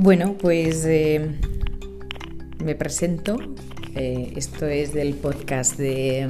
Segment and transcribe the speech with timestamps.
[0.00, 1.28] Bueno, pues eh,
[2.64, 3.36] me presento.
[3.96, 6.28] Eh, esto es del podcast de.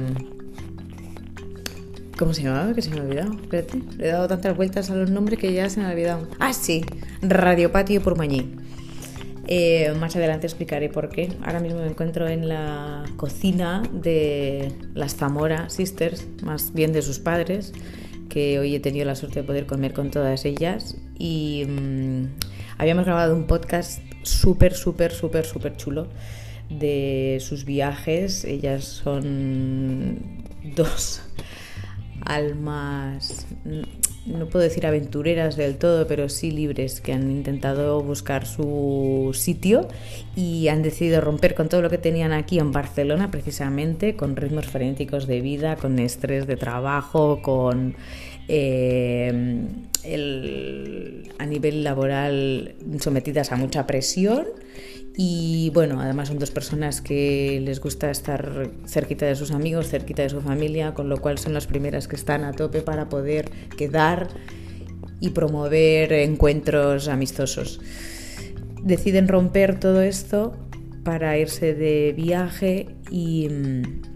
[2.17, 2.73] ¿Cómo se llamaba?
[2.73, 3.33] Que se me ha olvidado.
[3.33, 3.79] Espérate.
[3.97, 6.27] Le he dado tantas vueltas a los nombres que ya se me ha olvidado.
[6.39, 6.83] Ah, sí.
[7.21, 8.55] Radio Patio por Mañí.
[9.45, 11.31] Eh, más adelante explicaré por qué.
[11.43, 17.19] Ahora mismo me encuentro en la cocina de las Zamora Sisters, más bien de sus
[17.19, 17.73] padres,
[18.29, 20.97] que hoy he tenido la suerte de poder comer con todas ellas.
[21.19, 22.48] Y mm,
[22.79, 26.07] Habíamos grabado un podcast súper, súper, súper, súper chulo
[26.69, 28.45] de sus viajes.
[28.45, 30.17] Ellas son
[30.77, 31.21] dos
[32.25, 33.47] almas,
[34.25, 39.89] no puedo decir aventureras del todo, pero sí libres, que han intentado buscar su sitio
[40.37, 44.67] y han decidido romper con todo lo que tenían aquí en Barcelona, precisamente, con ritmos
[44.67, 47.95] frenéticos de vida, con estrés de trabajo, con
[48.47, 49.67] eh,
[50.03, 54.47] a nivel laboral sometidas a mucha presión
[55.21, 60.21] y bueno, además son dos personas que les gusta estar cerquita de sus amigos, cerquita
[60.21, 63.51] de su familia, con lo cual son las primeras que están a tope para poder
[63.77, 64.29] quedar
[65.19, 67.81] y promover encuentros amistosos.
[68.81, 70.55] Deciden romper todo esto
[71.03, 74.08] para irse de viaje y mm,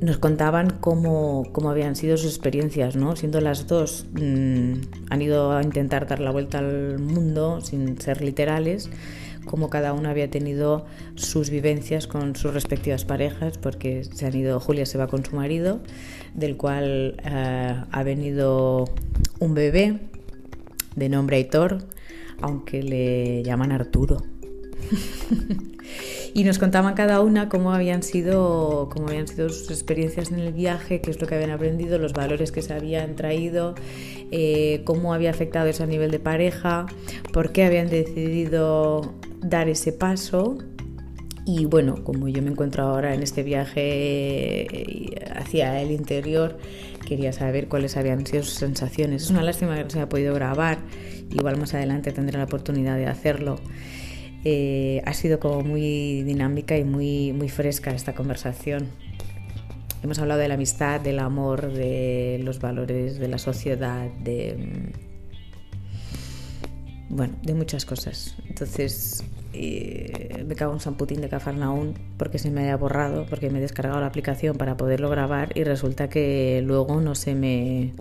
[0.00, 3.16] nos contaban cómo, habían sido sus experiencias, ¿no?
[3.16, 4.72] Siendo las dos, mm,
[5.10, 8.90] han ido a intentar dar la vuelta al mundo sin ser literales,
[9.46, 14.60] cómo cada una había tenido sus vivencias con sus respectivas parejas, porque se han ido,
[14.60, 15.80] Julia se va con su marido,
[16.34, 18.84] del cual eh, ha venido
[19.38, 20.00] un bebé
[20.94, 21.78] de nombre Aitor,
[22.42, 24.22] aunque le llaman Arturo.
[26.36, 30.52] y nos contaban cada una cómo habían sido cómo habían sido sus experiencias en el
[30.52, 33.74] viaje, qué es lo que habían aprendido, los valores que se habían traído,
[34.30, 36.84] eh, cómo había afectado eso a nivel de pareja,
[37.32, 40.58] por qué habían decidido dar ese paso.
[41.46, 46.58] Y bueno, como yo me encuentro ahora en este viaje eh, hacia el interior,
[47.08, 49.22] quería saber cuáles habían sido sus sensaciones.
[49.22, 50.80] Es una lástima que no se haya podido grabar,
[51.30, 53.56] igual más adelante tendré la oportunidad de hacerlo.
[54.48, 58.86] Eh, ha sido como muy dinámica y muy, muy fresca esta conversación.
[60.04, 64.92] Hemos hablado de la amistad, del amor, de los valores, de la sociedad, de...
[67.10, 68.36] Mm, bueno, de muchas cosas.
[68.48, 73.50] Entonces, eh, me cago en San Putín de Cafarnaún porque se me haya borrado, porque
[73.50, 77.94] me he descargado la aplicación para poderlo grabar y resulta que luego no se me...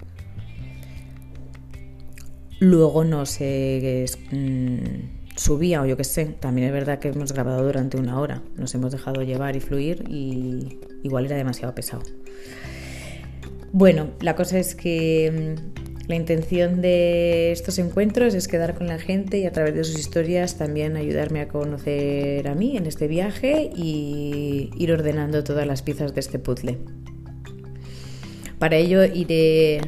[2.60, 4.06] Luego no se...
[4.32, 6.26] Mm, subía o yo qué sé.
[6.26, 8.42] También es verdad que hemos grabado durante una hora.
[8.56, 12.04] Nos hemos dejado llevar y fluir y igual era demasiado pesado.
[13.72, 19.00] Bueno, la cosa es que mm, la intención de estos encuentros es quedar con la
[19.00, 23.08] gente y a través de sus historias también ayudarme a conocer a mí en este
[23.08, 26.78] viaje y ir ordenando todas las piezas de este puzzle.
[28.60, 29.82] Para ello iré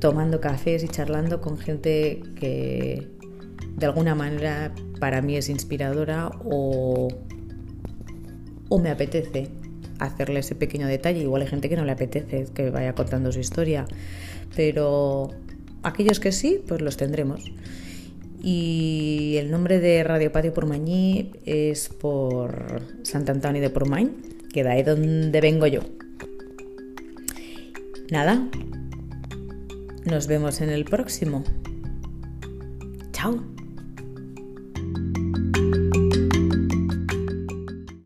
[0.00, 3.17] tomando cafés y charlando con gente que
[3.78, 7.08] de alguna manera para mí es inspiradora o,
[8.80, 9.48] me apetece
[9.98, 11.20] hacerle ese pequeño detalle.
[11.20, 13.86] Igual hay gente que no le apetece que vaya contando su historia,
[14.54, 15.30] pero
[15.82, 17.52] aquellos que sí, pues los tendremos.
[18.40, 24.10] Y el nombre de Radio Patio Pormañí es por Sant Antoni de Pormañ,
[24.52, 25.80] que de ahí donde vengo yo.
[28.10, 28.48] Nada,
[30.04, 31.44] nos vemos en el próximo.
[33.12, 33.57] Chao.